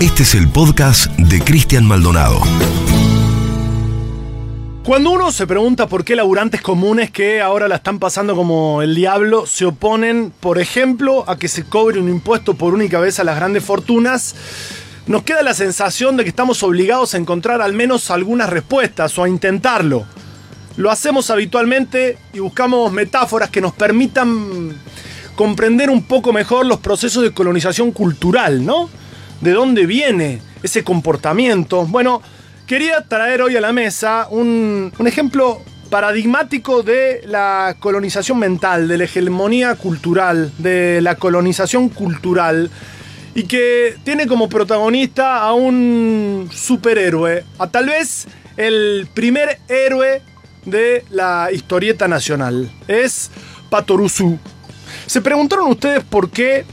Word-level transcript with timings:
Este 0.00 0.24
es 0.24 0.34
el 0.34 0.46
podcast 0.50 1.10
de 1.12 1.40
Cristian 1.40 1.86
Maldonado. 1.86 2.42
Cuando 4.84 5.10
uno 5.10 5.32
se 5.32 5.46
pregunta 5.46 5.88
por 5.88 6.04
qué 6.04 6.14
laburantes 6.14 6.60
comunes 6.60 7.10
que 7.10 7.40
ahora 7.40 7.66
la 7.66 7.76
están 7.76 7.98
pasando 7.98 8.36
como 8.36 8.82
el 8.82 8.94
diablo 8.94 9.46
se 9.46 9.64
oponen, 9.64 10.34
por 10.38 10.58
ejemplo, 10.58 11.24
a 11.26 11.38
que 11.38 11.48
se 11.48 11.64
cobre 11.64 11.98
un 11.98 12.10
impuesto 12.10 12.52
por 12.52 12.74
única 12.74 13.00
vez 13.00 13.18
a 13.20 13.24
las 13.24 13.36
grandes 13.36 13.64
fortunas, 13.64 14.34
nos 15.06 15.22
queda 15.22 15.42
la 15.42 15.54
sensación 15.54 16.18
de 16.18 16.24
que 16.24 16.30
estamos 16.30 16.62
obligados 16.62 17.14
a 17.14 17.18
encontrar 17.18 17.62
al 17.62 17.72
menos 17.72 18.10
algunas 18.10 18.50
respuestas 18.50 19.16
o 19.18 19.24
a 19.24 19.30
intentarlo. 19.30 20.04
Lo 20.76 20.90
hacemos 20.90 21.30
habitualmente 21.30 22.18
y 22.34 22.40
buscamos 22.40 22.92
metáforas 22.92 23.48
que 23.48 23.62
nos 23.62 23.72
permitan 23.72 24.76
comprender 25.36 25.88
un 25.88 26.02
poco 26.02 26.34
mejor 26.34 26.66
los 26.66 26.80
procesos 26.80 27.22
de 27.22 27.32
colonización 27.32 27.92
cultural, 27.92 28.62
¿no? 28.62 28.90
¿De 29.40 29.52
dónde 29.52 29.86
viene 29.86 30.40
ese 30.62 30.82
comportamiento? 30.82 31.86
Bueno, 31.86 32.22
quería 32.66 33.02
traer 33.02 33.42
hoy 33.42 33.56
a 33.56 33.60
la 33.60 33.72
mesa 33.72 34.26
un, 34.30 34.92
un 34.98 35.06
ejemplo 35.06 35.62
paradigmático 35.90 36.82
de 36.82 37.22
la 37.26 37.76
colonización 37.78 38.38
mental, 38.38 38.88
de 38.88 38.98
la 38.98 39.04
hegemonía 39.04 39.74
cultural, 39.74 40.52
de 40.58 41.00
la 41.00 41.14
colonización 41.16 41.88
cultural 41.88 42.70
y 43.34 43.44
que 43.44 43.96
tiene 44.02 44.26
como 44.26 44.48
protagonista 44.48 45.38
a 45.42 45.52
un 45.52 46.48
superhéroe, 46.50 47.44
a 47.58 47.66
tal 47.68 47.86
vez 47.86 48.26
el 48.56 49.06
primer 49.12 49.60
héroe 49.68 50.22
de 50.64 51.04
la 51.10 51.50
historieta 51.52 52.08
nacional. 52.08 52.70
Es 52.88 53.30
Patoruzú. 53.68 54.38
¿Se 55.06 55.20
preguntaron 55.20 55.68
ustedes 55.68 56.02
por 56.02 56.30
qué 56.30 56.64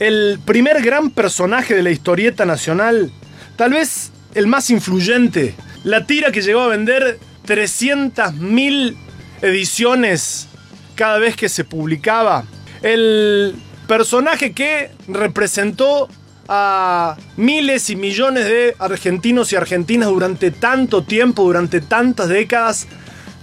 el 0.00 0.40
primer 0.44 0.82
gran 0.82 1.10
personaje 1.10 1.74
de 1.74 1.82
la 1.82 1.90
historieta 1.90 2.46
nacional, 2.46 3.12
tal 3.56 3.72
vez 3.72 4.10
el 4.34 4.46
más 4.46 4.70
influyente, 4.70 5.54
la 5.84 6.06
tira 6.06 6.32
que 6.32 6.40
llegó 6.40 6.62
a 6.62 6.68
vender 6.68 7.18
300.000 7.46 8.96
ediciones 9.42 10.48
cada 10.94 11.18
vez 11.18 11.36
que 11.36 11.50
se 11.50 11.64
publicaba, 11.64 12.44
el 12.82 13.54
personaje 13.86 14.52
que 14.52 14.90
representó 15.06 16.08
a 16.48 17.16
miles 17.36 17.90
y 17.90 17.96
millones 17.96 18.46
de 18.46 18.74
argentinos 18.78 19.52
y 19.52 19.56
argentinas 19.56 20.08
durante 20.08 20.50
tanto 20.50 21.04
tiempo, 21.04 21.44
durante 21.44 21.82
tantas 21.82 22.28
décadas, 22.28 22.88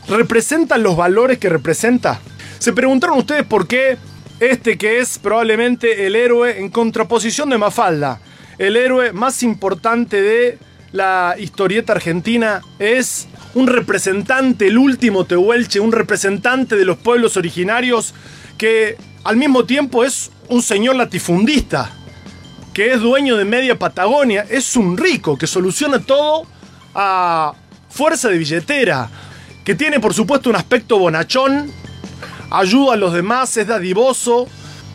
representa 0.10 0.78
los 0.80 0.98
valores 0.98 1.38
que 1.38 1.50
representa. 1.50 2.20
Se 2.58 2.74
preguntaron 2.74 3.20
ustedes 3.20 3.44
por 3.44 3.68
qué 3.68 3.98
este 4.40 4.78
que 4.78 5.00
es 5.00 5.20
probablemente 5.20 6.06
el 6.06 6.16
héroe 6.16 6.60
en 6.60 6.70
contraposición 6.70 7.50
de 7.50 7.58
Mafalda, 7.58 8.20
el 8.58 8.76
héroe 8.76 9.14
más 9.14 9.44
importante 9.44 10.22
de 10.22 10.58
la 10.92 11.36
historieta 11.38 11.94
argentina, 11.94 12.62
es 12.80 13.28
un 13.54 13.68
representante, 13.68 14.68
el 14.68 14.78
último 14.78 15.26
Tehuelche, 15.26 15.80
un 15.80 15.92
representante 15.92 16.76
de 16.76 16.86
los 16.86 16.98
pueblos 16.98 17.38
originarios 17.38 18.14
que 18.58 18.98
al 19.24 19.38
mismo 19.38 19.66
tiempo 19.66 20.04
es 20.04 20.32
un 20.50 20.62
señor 20.62 20.96
latifundista, 20.96 21.92
que 22.74 22.94
es 22.94 23.02
dueño 23.02 23.38
de 23.38 23.46
media 23.46 23.78
Patagonia, 23.78 24.46
es 24.50 24.76
un 24.76 24.98
rico 24.98 25.38
que 25.38 25.48
soluciona 25.48 26.00
todo 26.00 26.46
a 26.96 27.54
fuerza 27.90 28.30
de 28.30 28.38
billetera, 28.38 29.10
que 29.66 29.76
tiene 29.76 30.00
por 30.00 30.14
supuesto 30.14 30.50
un 30.50 30.56
aspecto 30.56 30.98
bonachón, 30.98 31.72
ayuda 32.50 32.94
a 32.94 32.98
los 32.98 33.14
demás, 33.14 33.56
es 33.58 33.68
dadivoso, 33.68 34.48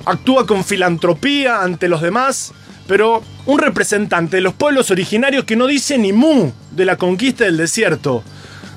actúa 0.04 0.46
con 0.46 0.64
filantropía 0.64 1.62
ante 1.62 1.88
los 1.88 2.02
demás, 2.02 2.52
pero 2.86 3.22
un 3.46 3.58
representante 3.58 4.36
de 4.36 4.42
los 4.42 4.54
pueblos 4.54 4.90
originarios 4.90 5.44
que 5.44 5.56
no 5.56 5.66
dice 5.66 5.98
ni 5.98 6.12
mu 6.12 6.52
de 6.70 6.84
la 6.84 6.96
conquista 6.96 7.44
del 7.44 7.56
desierto, 7.56 8.22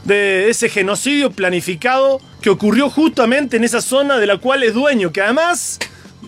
de 0.03 0.49
ese 0.49 0.69
genocidio 0.69 1.31
planificado 1.31 2.21
que 2.41 2.49
ocurrió 2.49 2.89
justamente 2.89 3.58
en 3.58 3.64
esa 3.64 3.81
zona 3.81 4.17
de 4.17 4.27
la 4.27 4.37
cual 4.37 4.64
es 4.64 4.73
dueño, 4.73 5.11
que 5.11 5.21
además 5.21 5.80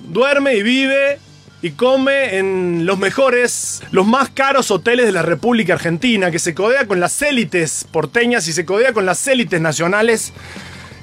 duerme 0.09 0.55
y 0.55 0.63
vive 0.63 1.19
y 1.61 1.71
come 1.71 2.37
en 2.37 2.85
los 2.85 2.99
mejores, 2.99 3.81
los 3.91 4.05
más 4.05 4.29
caros 4.29 4.69
hoteles 4.71 5.05
de 5.05 5.11
la 5.11 5.21
República 5.21 5.73
Argentina, 5.73 6.31
que 6.31 6.39
se 6.39 6.53
codea 6.53 6.87
con 6.87 6.99
las 6.99 7.21
élites 7.21 7.85
porteñas 7.91 8.47
y 8.47 8.53
se 8.53 8.65
codea 8.65 8.93
con 8.93 9.05
las 9.05 9.27
élites 9.27 9.59
nacionales, 9.59 10.33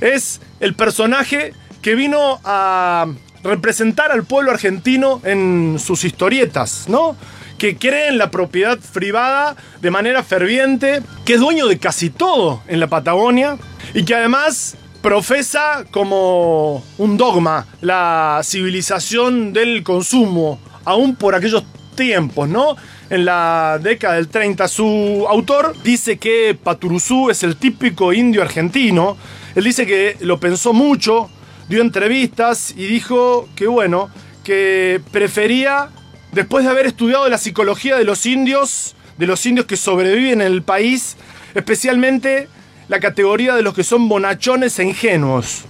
es 0.00 0.40
el 0.64 0.74
personaje 0.74 1.52
que 1.82 1.94
vino 1.94 2.40
a 2.42 3.06
representar 3.42 4.10
al 4.10 4.24
pueblo 4.24 4.50
argentino 4.50 5.20
en 5.22 5.76
sus 5.78 6.04
historietas, 6.04 6.86
¿no? 6.88 7.16
Que 7.58 7.76
cree 7.76 8.08
en 8.08 8.16
la 8.16 8.30
propiedad 8.30 8.78
privada 8.94 9.56
de 9.82 9.90
manera 9.90 10.22
ferviente, 10.22 11.02
que 11.26 11.34
es 11.34 11.40
dueño 11.40 11.66
de 11.66 11.78
casi 11.78 12.08
todo 12.08 12.62
en 12.66 12.80
la 12.80 12.86
Patagonia 12.86 13.58
y 13.92 14.06
que 14.06 14.14
además 14.14 14.78
profesa 15.02 15.84
como 15.90 16.82
un 16.96 17.18
dogma 17.18 17.66
la 17.82 18.40
civilización 18.42 19.52
del 19.52 19.82
consumo, 19.82 20.58
aún 20.86 21.14
por 21.14 21.34
aquellos 21.34 21.62
tiempos, 21.94 22.48
¿no? 22.48 22.74
En 23.10 23.26
la 23.26 23.78
década 23.82 24.14
del 24.14 24.28
30 24.28 24.66
su 24.66 25.26
autor 25.28 25.74
dice 25.84 26.16
que 26.16 26.58
Paturuzú 26.60 27.28
es 27.28 27.42
el 27.42 27.56
típico 27.56 28.14
indio 28.14 28.40
argentino. 28.40 29.18
Él 29.54 29.64
dice 29.64 29.86
que 29.86 30.16
lo 30.20 30.40
pensó 30.40 30.72
mucho, 30.72 31.30
dio 31.68 31.80
entrevistas 31.80 32.74
y 32.76 32.86
dijo 32.86 33.48
que 33.54 33.66
bueno, 33.66 34.10
que 34.42 35.00
prefería, 35.12 35.90
después 36.32 36.64
de 36.64 36.70
haber 36.70 36.86
estudiado 36.86 37.28
la 37.28 37.38
psicología 37.38 37.96
de 37.96 38.04
los 38.04 38.26
indios, 38.26 38.94
de 39.18 39.26
los 39.26 39.44
indios 39.46 39.66
que 39.66 39.76
sobreviven 39.76 40.40
en 40.40 40.52
el 40.52 40.62
país, 40.62 41.16
especialmente 41.54 42.48
la 42.88 43.00
categoría 43.00 43.54
de 43.54 43.62
los 43.62 43.74
que 43.74 43.84
son 43.84 44.08
bonachones 44.08 44.78
e 44.78 44.84
ingenuos. 44.84 45.64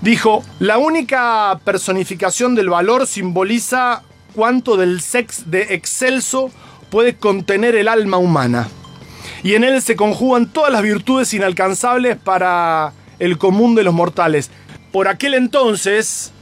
Dijo, 0.00 0.44
la 0.60 0.78
única 0.78 1.58
personificación 1.64 2.54
del 2.54 2.70
valor 2.70 3.06
simboliza 3.06 4.02
cuánto 4.34 4.76
del 4.76 5.00
sex 5.00 5.50
de 5.50 5.74
excelso 5.74 6.50
puede 6.90 7.16
contener 7.16 7.74
el 7.74 7.88
alma 7.88 8.18
humana. 8.18 8.68
Y 9.42 9.54
en 9.54 9.64
él 9.64 9.80
se 9.82 9.96
conjugan 9.96 10.52
todas 10.52 10.72
las 10.72 10.82
virtudes 10.82 11.32
inalcanzables 11.34 12.16
para 12.16 12.92
el 13.18 13.38
común 13.38 13.74
de 13.74 13.84
los 13.84 13.94
mortales. 13.94 14.50
Por 14.92 15.08
aquel 15.08 15.34
entonces, 15.34 16.32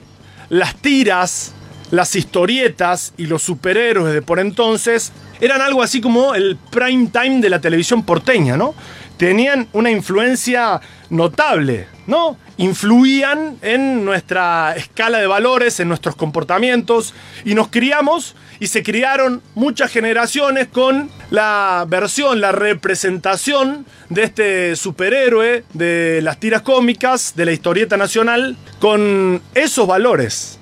las 0.48 0.76
tiras, 0.76 1.52
las 1.90 2.14
historietas 2.16 3.12
y 3.16 3.26
los 3.26 3.42
superhéroes 3.42 4.12
de 4.12 4.22
por 4.22 4.40
entonces 4.40 5.12
eran 5.40 5.60
algo 5.60 5.82
así 5.82 6.00
como 6.00 6.34
el 6.34 6.56
prime 6.70 7.08
time 7.08 7.40
de 7.40 7.50
la 7.50 7.60
televisión 7.60 8.02
porteña, 8.02 8.56
¿no? 8.56 8.74
Tenían 9.16 9.68
una 9.72 9.90
influencia 9.90 10.80
notable, 11.10 11.86
¿no? 12.06 12.36
Influían 12.58 13.58
en 13.62 14.04
nuestra 14.04 14.74
escala 14.76 15.18
de 15.18 15.26
valores, 15.26 15.80
en 15.80 15.88
nuestros 15.88 16.16
comportamientos, 16.16 17.14
y 17.44 17.54
nos 17.54 17.68
criamos 17.68 18.34
y 18.58 18.68
se 18.68 18.82
criaron 18.82 19.42
muchas 19.54 19.90
generaciones 19.90 20.68
con 20.68 21.10
la 21.30 21.84
versión, 21.88 22.40
la 22.40 22.52
representación 22.52 23.84
de 24.08 24.22
este 24.22 24.76
superhéroe 24.76 25.64
de 25.74 26.20
las 26.22 26.40
tiras 26.40 26.62
cómicas, 26.62 27.34
de 27.36 27.44
la 27.44 27.52
historieta 27.52 27.96
nacional, 27.96 28.56
con 28.80 29.42
esos 29.54 29.86
valores 29.86 30.58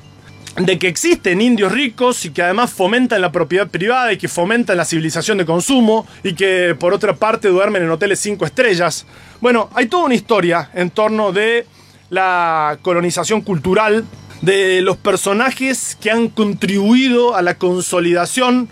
de 0.56 0.78
que 0.78 0.86
existen 0.86 1.40
indios 1.40 1.72
ricos 1.72 2.24
y 2.24 2.30
que 2.30 2.42
además 2.42 2.72
fomentan 2.72 3.20
la 3.20 3.32
propiedad 3.32 3.68
privada 3.68 4.12
y 4.12 4.18
que 4.18 4.28
fomentan 4.28 4.76
la 4.76 4.84
civilización 4.84 5.38
de 5.38 5.44
consumo 5.44 6.06
y 6.22 6.34
que 6.34 6.76
por 6.78 6.94
otra 6.94 7.16
parte 7.16 7.48
duermen 7.48 7.82
en 7.82 7.90
hoteles 7.90 8.20
cinco 8.20 8.44
estrellas. 8.44 9.04
Bueno, 9.40 9.68
hay 9.74 9.86
toda 9.86 10.04
una 10.04 10.14
historia 10.14 10.70
en 10.74 10.90
torno 10.90 11.32
de 11.32 11.66
la 12.10 12.78
colonización 12.82 13.40
cultural, 13.40 14.04
de 14.42 14.80
los 14.82 14.96
personajes 14.96 15.96
que 16.00 16.10
han 16.10 16.28
contribuido 16.28 17.34
a 17.34 17.42
la 17.42 17.54
consolidación 17.54 18.68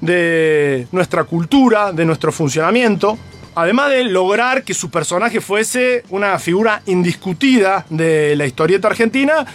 de 0.00 0.86
nuestra 0.92 1.24
cultura, 1.24 1.92
de 1.92 2.04
nuestro 2.04 2.32
funcionamiento. 2.32 3.18
Además 3.54 3.90
de 3.90 4.04
lograr 4.04 4.64
que 4.64 4.74
su 4.74 4.90
personaje 4.90 5.40
fuese 5.40 6.04
una 6.10 6.38
figura 6.38 6.82
indiscutida 6.86 7.86
de 7.88 8.34
la 8.36 8.46
historieta 8.46 8.88
argentina, 8.88 9.46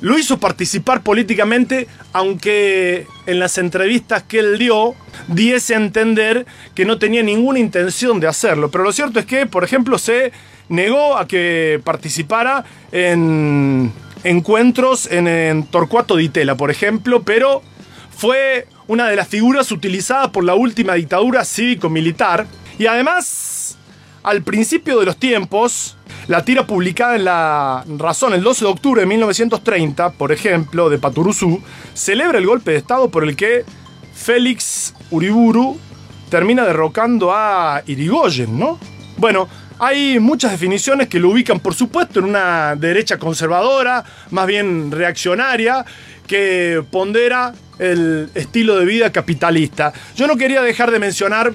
lo 0.00 0.18
hizo 0.18 0.38
participar 0.38 1.02
políticamente, 1.02 1.88
aunque 2.12 3.06
en 3.26 3.38
las 3.38 3.58
entrevistas 3.58 4.22
que 4.22 4.38
él 4.38 4.58
dio 4.58 4.94
diese 5.26 5.74
a 5.74 5.78
entender 5.78 6.46
que 6.74 6.84
no 6.84 6.98
tenía 6.98 7.22
ninguna 7.22 7.58
intención 7.58 8.20
de 8.20 8.28
hacerlo. 8.28 8.70
Pero 8.70 8.84
lo 8.84 8.92
cierto 8.92 9.18
es 9.18 9.26
que, 9.26 9.46
por 9.46 9.64
ejemplo, 9.64 9.98
se 9.98 10.32
negó 10.68 11.16
a 11.16 11.26
que 11.26 11.80
participara 11.82 12.64
en 12.92 13.92
encuentros 14.24 15.08
en, 15.10 15.66
Torcuato 15.66 16.16
Di 16.16 16.28
Tella, 16.28 16.54
por 16.56 16.70
ejemplo, 16.70 17.22
pero 17.22 17.62
fue 18.16 18.66
una 18.86 19.08
de 19.08 19.16
las 19.16 19.28
figuras 19.28 19.70
utilizadas 19.70 20.30
por 20.30 20.44
la 20.44 20.54
última 20.54 20.94
dictadura 20.94 21.44
cívico-militar. 21.44 22.46
Y 22.78 22.86
además, 22.86 23.76
al 24.22 24.42
principio 24.42 24.98
de 24.98 25.06
los 25.06 25.16
tiempos, 25.16 25.97
la 26.28 26.44
tira 26.44 26.66
publicada 26.66 27.16
en 27.16 27.24
La 27.24 27.84
Razón 27.96 28.34
el 28.34 28.42
12 28.42 28.66
de 28.66 28.70
octubre 28.70 29.00
de 29.00 29.06
1930, 29.06 30.10
por 30.10 30.30
ejemplo, 30.30 30.90
de 30.90 30.98
Paturuzú, 30.98 31.62
celebra 31.94 32.38
el 32.38 32.46
golpe 32.46 32.72
de 32.72 32.76
Estado 32.76 33.10
por 33.10 33.24
el 33.24 33.34
que 33.34 33.64
Félix 34.14 34.94
Uriburu 35.10 35.78
termina 36.28 36.66
derrocando 36.66 37.32
a 37.32 37.82
Irigoyen, 37.86 38.58
¿no? 38.58 38.78
Bueno, 39.16 39.48
hay 39.78 40.18
muchas 40.20 40.50
definiciones 40.50 41.08
que 41.08 41.18
lo 41.18 41.30
ubican, 41.30 41.60
por 41.60 41.74
supuesto, 41.74 42.18
en 42.18 42.26
una 42.26 42.76
derecha 42.76 43.18
conservadora, 43.18 44.04
más 44.30 44.46
bien 44.46 44.90
reaccionaria, 44.90 45.86
que 46.26 46.84
pondera 46.90 47.54
el 47.78 48.28
estilo 48.34 48.76
de 48.76 48.84
vida 48.84 49.10
capitalista. 49.10 49.94
Yo 50.14 50.26
no 50.26 50.36
quería 50.36 50.60
dejar 50.60 50.90
de 50.90 50.98
mencionar 50.98 51.54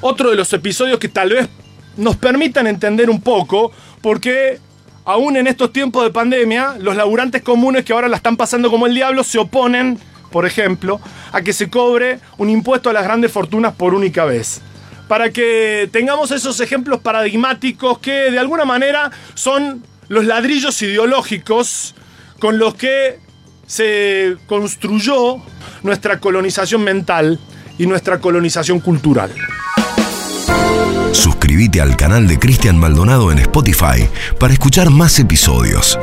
otro 0.00 0.30
de 0.30 0.36
los 0.36 0.52
episodios 0.52 1.00
que 1.00 1.08
tal 1.08 1.30
vez 1.30 1.48
nos 1.96 2.16
permitan 2.16 2.66
entender 2.66 3.10
un 3.10 3.20
poco 3.20 3.72
por 4.00 4.20
qué 4.20 4.58
aún 5.04 5.36
en 5.36 5.46
estos 5.46 5.72
tiempos 5.72 6.04
de 6.04 6.10
pandemia, 6.10 6.76
los 6.78 6.96
laburantes 6.96 7.42
comunes 7.42 7.84
que 7.84 7.92
ahora 7.92 8.08
la 8.08 8.16
están 8.16 8.36
pasando 8.36 8.70
como 8.70 8.86
el 8.86 8.94
diablo 8.94 9.22
se 9.24 9.38
oponen, 9.38 9.98
por 10.30 10.46
ejemplo, 10.46 11.00
a 11.32 11.42
que 11.42 11.52
se 11.52 11.68
cobre 11.68 12.18
un 12.38 12.50
impuesto 12.50 12.90
a 12.90 12.92
las 12.92 13.04
grandes 13.04 13.30
fortunas 13.30 13.74
por 13.74 13.94
única 13.94 14.24
vez. 14.24 14.60
Para 15.08 15.30
que 15.30 15.88
tengamos 15.92 16.30
esos 16.30 16.60
ejemplos 16.60 17.00
paradigmáticos 17.00 17.98
que 17.98 18.30
de 18.30 18.38
alguna 18.38 18.64
manera 18.64 19.10
son 19.34 19.82
los 20.08 20.24
ladrillos 20.24 20.80
ideológicos 20.80 21.94
con 22.38 22.58
los 22.58 22.74
que 22.74 23.18
se 23.66 24.36
construyó 24.46 25.42
nuestra 25.82 26.20
colonización 26.20 26.82
mental 26.82 27.38
y 27.78 27.86
nuestra 27.86 28.18
colonización 28.18 28.80
cultural. 28.80 29.30
Suscríbete 31.14 31.80
al 31.80 31.96
canal 31.96 32.26
de 32.26 32.38
Cristian 32.38 32.76
Maldonado 32.76 33.30
en 33.30 33.38
Spotify 33.38 34.08
para 34.38 34.52
escuchar 34.52 34.90
más 34.90 35.18
episodios. 35.18 35.98